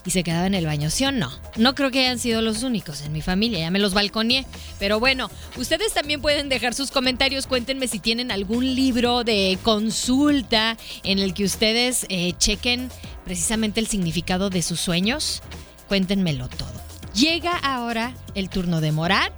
y 0.06 0.12
se 0.12 0.24
quedaba 0.24 0.48
en 0.48 0.54
el 0.54 0.66
baño, 0.66 0.90
¿sí 0.90 1.06
o 1.06 1.12
no? 1.12 1.32
No 1.58 1.76
creo 1.76 1.92
que 1.92 2.02
hayan 2.02 2.20
sido 2.20 2.42
los 2.42 2.64
únicos 2.64 3.02
en 3.02 3.12
mi 3.12 3.22
familia, 3.22 3.60
ya 3.60 3.72
me 3.72 3.80
los 3.80 3.94
balconeé. 3.94 4.46
Pero 4.80 5.00
bueno, 5.00 5.30
ustedes 5.58 5.94
también 5.94 6.22
pueden 6.22 6.48
dejar 6.48 6.74
sus 6.74 6.92
comentarios, 6.92 7.48
cuéntenme 7.48 7.88
si 7.88 8.00
tienen 8.00 8.32
algún 8.32 8.76
libro 8.76 9.24
de 9.24 9.58
consulta 9.64 10.78
en 11.04 11.20
el 11.20 11.34
que 11.34 11.44
ustedes 11.44 12.06
eh, 12.10 12.34
chequen 12.38 12.90
precisamente 13.24 13.80
el 13.80 13.88
significado 13.88 14.50
de 14.50 14.62
sus 14.62 14.80
sueños. 14.80 15.42
Cuéntenmelo 15.88 16.48
todo. 16.48 16.74
Llega 17.14 17.58
ahora 17.58 18.14
el 18.36 18.50
turno 18.50 18.82
de 18.82 18.92
Morat 18.92 19.34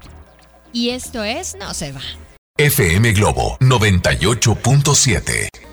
y 0.73 0.89
esto 0.89 1.23
es 1.23 1.55
No 1.55 1.73
se 1.73 1.91
va. 1.91 2.01
FM 2.57 3.13
Globo 3.13 3.57
98.7 3.59 5.66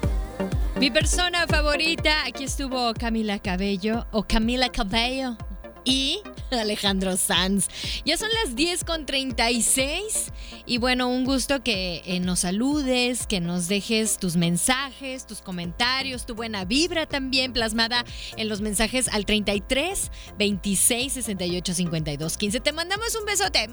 mi 0.78 0.90
persona 0.90 1.46
favorita, 1.46 2.24
aquí 2.26 2.44
estuvo 2.44 2.92
Camila 2.94 3.38
Cabello 3.38 4.06
o 4.12 4.24
Camila 4.24 4.68
Cabello 4.70 5.36
y 5.84 6.20
Alejandro 6.50 7.16
Sanz. 7.16 7.68
Ya 8.04 8.16
son 8.16 8.28
las 8.42 8.54
10 8.54 8.84
con 8.84 9.06
36 9.06 10.32
y 10.66 10.78
bueno, 10.78 11.08
un 11.08 11.24
gusto 11.24 11.62
que 11.62 12.02
eh, 12.06 12.20
nos 12.20 12.40
saludes, 12.40 13.26
que 13.26 13.40
nos 13.40 13.68
dejes 13.68 14.18
tus 14.18 14.36
mensajes, 14.36 15.26
tus 15.26 15.40
comentarios, 15.40 16.26
tu 16.26 16.34
buena 16.34 16.64
vibra 16.64 17.06
también 17.06 17.52
plasmada 17.52 18.04
en 18.36 18.48
los 18.48 18.60
mensajes 18.60 19.08
al 19.08 19.26
33 19.26 20.10
26 20.38 21.12
68 21.12 21.74
52 21.74 22.36
15. 22.36 22.60
Te 22.60 22.72
mandamos 22.72 23.14
un 23.16 23.24
besote. 23.24 23.68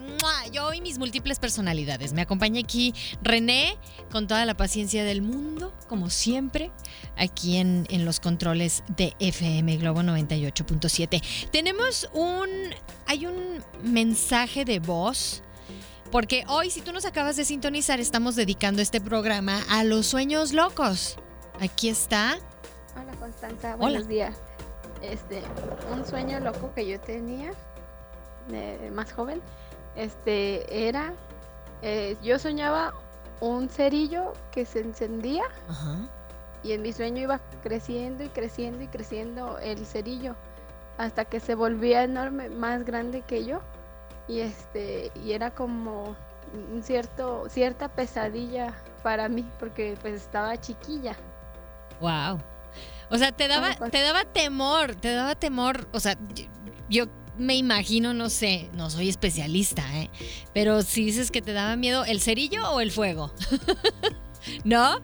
Yo 0.52 0.74
y 0.74 0.82
mis 0.82 0.98
múltiples 0.98 1.40
personalidades. 1.40 2.14
Me 2.14 2.22
acompaña 2.22 2.62
aquí 2.62 2.94
René 3.22 3.78
con 4.12 4.28
toda 4.28 4.46
la 4.46 4.56
paciencia 4.56 5.04
del 5.04 5.22
mundo, 5.22 5.74
como 5.88 6.10
siempre, 6.10 6.72
aquí 7.18 7.58
en, 7.58 7.86
en 7.90 8.06
los 8.06 8.20
controles 8.20 8.84
de 8.98 9.14
FM 9.20 9.78
Globo 9.78 10.02
98.7. 10.02 11.22
Tenemos 11.52 12.01
un 12.14 12.50
hay 13.08 13.26
un 13.26 13.64
mensaje 13.84 14.66
de 14.66 14.80
voz 14.80 15.44
porque 16.12 16.44
hoy, 16.50 16.70
si 16.70 16.82
tú 16.82 16.92
nos 16.92 17.06
acabas 17.06 17.38
de 17.38 17.46
sintonizar, 17.46 18.02
estamos 18.02 18.36
dedicando 18.36 18.82
este 18.82 19.00
programa 19.00 19.62
a 19.70 19.86
los 19.86 20.08
sueños 20.08 20.52
locos. 20.52 21.18
Aquí 21.62 21.88
está. 21.88 22.38
Hola 23.02 23.14
Constanza, 23.18 23.78
buenos 23.78 24.10
días. 24.10 24.36
Este, 25.02 25.42
un 25.90 26.06
sueño 26.06 26.42
loco 26.42 26.74
que 26.76 26.86
yo 26.86 27.00
tenía, 27.00 27.54
más 28.92 29.14
joven, 29.14 29.42
este, 29.96 30.88
era, 30.88 31.14
eh, 31.82 32.18
yo 32.22 32.38
soñaba 32.38 32.94
un 33.40 33.70
cerillo 33.70 34.34
que 34.52 34.66
se 34.66 34.82
encendía 34.82 35.44
y 36.62 36.74
en 36.74 36.82
mi 36.82 36.92
sueño 36.92 37.22
iba 37.22 37.40
creciendo 37.64 38.26
y 38.26 38.30
creciendo 38.30 38.84
y 38.84 38.88
creciendo 38.88 39.58
el 39.60 39.86
cerillo 39.86 40.36
hasta 40.98 41.26
que 41.26 41.40
se 41.40 41.56
volvía 41.56 42.04
enorme, 42.04 42.50
más 42.50 42.86
grande 42.86 43.22
que 43.22 43.46
yo 43.46 43.62
y 44.28 44.40
este 44.40 45.12
y 45.24 45.32
era 45.32 45.52
como 45.52 46.16
un 46.74 46.84
cierto 46.84 47.48
cierta 47.50 47.90
pesadilla 47.90 48.74
para 49.04 49.30
mí 49.30 49.46
porque 49.60 49.98
pues 50.02 50.16
estaba 50.16 50.60
chiquilla. 50.60 51.16
Wow. 52.00 52.40
O 53.10 53.18
sea, 53.18 53.32
te 53.32 53.48
daba 53.48 53.76
te 53.76 54.02
daba 54.02 54.24
temor, 54.26 54.96
te 54.96 55.12
daba 55.12 55.36
temor, 55.36 55.88
o 55.92 56.00
sea, 56.00 56.18
yo, 56.90 57.06
me 57.38 57.56
imagino, 57.56 58.14
no 58.14 58.30
sé, 58.30 58.70
no 58.74 58.90
soy 58.90 59.10
especialista, 59.10 59.84
¿eh? 59.98 60.10
Pero 60.54 60.82
si 60.84 61.06
dices 61.06 61.32
que 61.32 61.42
te 61.42 61.54
daba 61.54 61.76
miedo, 61.76 62.06
¿el 62.06 62.22
cerillo 62.22 62.70
o 62.70 62.82
el 62.82 62.92
fuego? 62.92 63.32
¿No? 64.64 65.02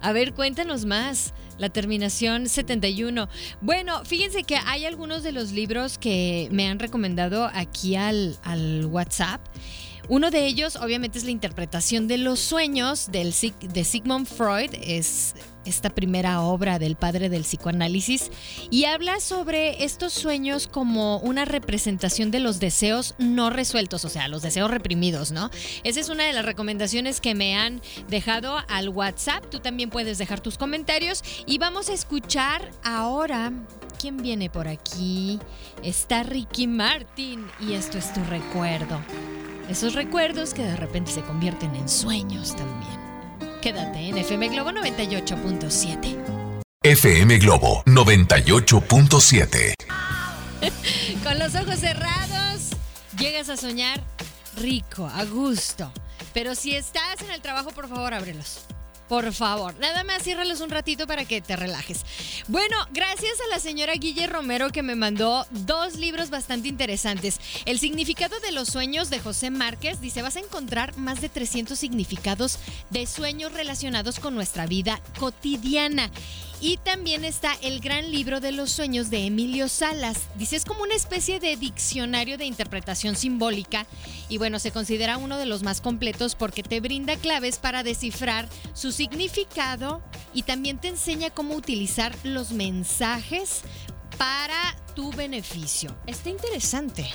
A 0.00 0.12
ver, 0.12 0.34
cuéntanos 0.34 0.84
más. 0.84 1.32
La 1.58 1.68
terminación 1.68 2.48
71. 2.48 3.28
Bueno, 3.60 4.04
fíjense 4.04 4.42
que 4.42 4.56
hay 4.56 4.84
algunos 4.84 5.22
de 5.22 5.32
los 5.32 5.52
libros 5.52 5.98
que 5.98 6.48
me 6.50 6.68
han 6.68 6.78
recomendado 6.78 7.50
aquí 7.52 7.96
al, 7.96 8.36
al 8.42 8.86
WhatsApp. 8.86 9.40
Uno 10.08 10.30
de 10.30 10.46
ellos, 10.46 10.76
obviamente, 10.76 11.18
es 11.18 11.24
la 11.24 11.30
interpretación 11.30 12.08
de 12.08 12.18
los 12.18 12.40
sueños 12.40 13.10
de 13.10 13.84
Sigmund 13.84 14.26
Freud. 14.26 14.70
Es 14.82 15.34
esta 15.64 15.90
primera 15.90 16.42
obra 16.42 16.78
del 16.78 16.96
padre 16.96 17.30
del 17.30 17.42
psicoanálisis 17.42 18.30
y 18.70 18.84
habla 18.84 19.18
sobre 19.20 19.82
estos 19.84 20.12
sueños 20.12 20.66
como 20.66 21.18
una 21.20 21.46
representación 21.46 22.30
de 22.30 22.40
los 22.40 22.60
deseos 22.60 23.14
no 23.18 23.48
resueltos, 23.48 24.04
o 24.04 24.10
sea, 24.10 24.28
los 24.28 24.42
deseos 24.42 24.70
reprimidos, 24.70 25.32
¿no? 25.32 25.50
Esa 25.82 26.00
es 26.00 26.10
una 26.10 26.24
de 26.24 26.34
las 26.34 26.44
recomendaciones 26.44 27.22
que 27.22 27.34
me 27.34 27.56
han 27.56 27.80
dejado 28.08 28.58
al 28.68 28.90
WhatsApp. 28.90 29.48
Tú 29.50 29.60
también 29.60 29.90
puedes 29.90 30.18
dejar 30.18 30.40
tus 30.40 30.58
comentarios 30.58 31.22
y 31.46 31.58
vamos 31.58 31.88
a 31.88 31.94
escuchar 31.94 32.70
ahora 32.82 33.52
quién 33.98 34.18
viene 34.18 34.50
por 34.50 34.68
aquí. 34.68 35.38
Está 35.82 36.24
Ricky 36.24 36.66
Martin 36.66 37.46
y 37.58 37.72
esto 37.72 37.96
es 37.96 38.12
tu 38.12 38.22
recuerdo. 38.24 39.00
Esos 39.68 39.94
recuerdos 39.94 40.52
que 40.52 40.62
de 40.62 40.76
repente 40.76 41.10
se 41.10 41.22
convierten 41.22 41.74
en 41.74 41.88
sueños 41.88 42.54
también. 42.54 43.00
Quédate 43.62 44.08
en 44.08 44.18
FM 44.18 44.48
Globo 44.48 44.70
98.7. 44.72 46.62
FM 46.82 47.38
Globo 47.38 47.82
98.7. 47.86 49.74
Con 51.24 51.38
los 51.38 51.54
ojos 51.54 51.78
cerrados, 51.78 52.72
llegas 53.18 53.48
a 53.48 53.56
soñar 53.56 54.02
rico, 54.56 55.06
a 55.06 55.24
gusto. 55.24 55.90
Pero 56.34 56.54
si 56.54 56.76
estás 56.76 57.22
en 57.22 57.30
el 57.30 57.40
trabajo, 57.40 57.70
por 57.70 57.88
favor, 57.88 58.12
ábrelos. 58.12 58.66
Por 59.08 59.32
favor, 59.32 59.74
nada 59.78 60.02
más 60.02 60.22
ciérralos 60.22 60.60
un 60.60 60.70
ratito 60.70 61.06
para 61.06 61.24
que 61.24 61.40
te 61.40 61.56
relajes. 61.56 62.04
Bueno, 62.48 62.76
gracias 62.90 63.34
a 63.40 63.54
la 63.54 63.60
señora 63.60 63.92
Guille 63.94 64.26
Romero 64.26 64.70
que 64.70 64.82
me 64.82 64.94
mandó 64.94 65.46
dos 65.50 65.96
libros 65.96 66.30
bastante 66.30 66.68
interesantes. 66.68 67.38
El 67.66 67.78
significado 67.78 68.40
de 68.40 68.52
los 68.52 68.68
sueños 68.68 69.10
de 69.10 69.20
José 69.20 69.50
Márquez 69.50 70.00
dice, 70.00 70.22
vas 70.22 70.36
a 70.36 70.40
encontrar 70.40 70.96
más 70.96 71.20
de 71.20 71.28
300 71.28 71.78
significados 71.78 72.58
de 72.90 73.06
sueños 73.06 73.52
relacionados 73.52 74.18
con 74.18 74.34
nuestra 74.34 74.66
vida 74.66 75.00
cotidiana. 75.18 76.10
Y 76.66 76.78
también 76.78 77.26
está 77.26 77.52
el 77.60 77.78
gran 77.80 78.10
libro 78.10 78.40
de 78.40 78.50
los 78.50 78.70
sueños 78.70 79.10
de 79.10 79.26
Emilio 79.26 79.68
Salas. 79.68 80.22
Dice, 80.36 80.56
es 80.56 80.64
como 80.64 80.82
una 80.82 80.94
especie 80.94 81.38
de 81.38 81.58
diccionario 81.58 82.38
de 82.38 82.46
interpretación 82.46 83.16
simbólica 83.16 83.86
y 84.30 84.38
bueno, 84.38 84.58
se 84.58 84.70
considera 84.70 85.18
uno 85.18 85.36
de 85.36 85.44
los 85.44 85.62
más 85.62 85.82
completos 85.82 86.34
porque 86.34 86.62
te 86.62 86.80
brinda 86.80 87.16
claves 87.16 87.58
para 87.58 87.82
descifrar 87.82 88.48
su 88.72 88.92
significado 88.92 90.00
y 90.32 90.44
también 90.44 90.78
te 90.78 90.88
enseña 90.88 91.28
cómo 91.28 91.54
utilizar 91.54 92.16
los 92.24 92.52
mensajes 92.52 93.60
para 94.16 94.74
tu 94.94 95.12
beneficio. 95.12 95.94
Está 96.06 96.30
interesante 96.30 97.10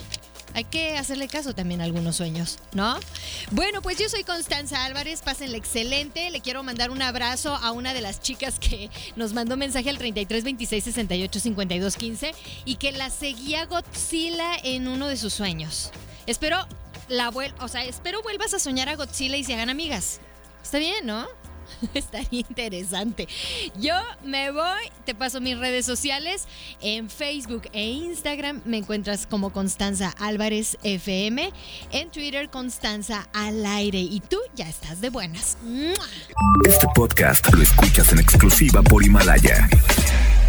hay 0.53 0.63
que 0.63 0.97
hacerle 0.97 1.27
caso 1.27 1.53
también 1.53 1.81
a 1.81 1.83
algunos 1.83 2.15
sueños, 2.15 2.59
¿no? 2.73 2.99
Bueno, 3.51 3.81
pues 3.81 3.97
yo 3.97 4.09
soy 4.09 4.23
Constanza 4.23 4.85
Álvarez, 4.85 5.21
pásenle 5.21 5.57
excelente. 5.57 6.29
Le 6.29 6.41
quiero 6.41 6.63
mandar 6.63 6.91
un 6.91 7.01
abrazo 7.01 7.55
a 7.55 7.71
una 7.71 7.93
de 7.93 8.01
las 8.01 8.21
chicas 8.21 8.59
que 8.59 8.89
nos 9.15 9.33
mandó 9.33 9.57
mensaje 9.57 9.89
al 9.89 9.97
33 9.97 10.43
26 10.43 10.83
68 10.83 11.39
52 11.39 11.95
15 11.95 12.35
y 12.65 12.75
que 12.75 12.91
la 12.91 13.09
seguía 13.09 13.65
Godzilla 13.65 14.55
en 14.63 14.87
uno 14.87 15.07
de 15.07 15.17
sus 15.17 15.33
sueños. 15.33 15.91
Espero 16.25 16.67
la 17.07 17.29
o 17.29 17.67
sea, 17.67 17.83
espero 17.83 18.21
vuelvas 18.21 18.53
a 18.53 18.59
soñar 18.59 18.89
a 18.89 18.95
Godzilla 18.95 19.37
y 19.37 19.43
se 19.43 19.53
hagan 19.53 19.69
amigas. 19.69 20.19
Está 20.63 20.77
bien, 20.77 21.05
¿no? 21.05 21.27
Estaría 21.93 22.39
interesante. 22.49 23.27
Yo 23.79 23.95
me 24.23 24.51
voy, 24.51 24.91
te 25.05 25.15
paso 25.15 25.41
mis 25.41 25.57
redes 25.57 25.85
sociales. 25.85 26.47
En 26.81 27.09
Facebook 27.09 27.63
e 27.73 27.89
Instagram 27.89 28.61
me 28.65 28.77
encuentras 28.77 29.25
como 29.25 29.51
Constanza 29.51 30.13
Álvarez 30.19 30.77
FM. 30.83 31.51
En 31.91 32.09
Twitter, 32.11 32.49
Constanza 32.49 33.27
al 33.33 33.65
aire. 33.65 33.99
Y 33.99 34.19
tú 34.21 34.37
ya 34.55 34.67
estás 34.67 35.01
de 35.01 35.09
buenas. 35.09 35.57
Este 36.65 36.87
podcast 36.95 37.53
lo 37.53 37.61
escuchas 37.61 38.11
en 38.11 38.19
exclusiva 38.19 38.81
por 38.81 39.03
Himalaya. 39.03 39.67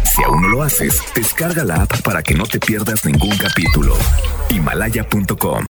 Si 0.03 0.21
aún 0.23 0.41
no 0.41 0.47
lo 0.49 0.63
haces, 0.63 1.01
descarga 1.15 1.63
la 1.63 1.83
app 1.83 2.01
para 2.01 2.21
que 2.21 2.33
no 2.33 2.45
te 2.45 2.59
pierdas 2.59 3.05
ningún 3.05 3.37
capítulo. 3.37 3.95
Himalaya.com 4.49 5.59